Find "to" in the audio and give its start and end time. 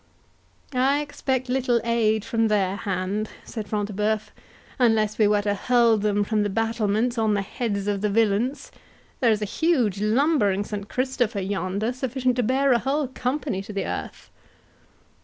5.43-5.53, 12.37-12.41, 13.61-13.73